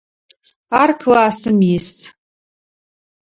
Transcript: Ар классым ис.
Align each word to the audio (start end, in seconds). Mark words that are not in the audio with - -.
Ар 0.81 0.91
классым 1.01 1.57
ис. 1.77 1.89